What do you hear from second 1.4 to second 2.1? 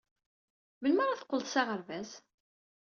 s aɣerbaz?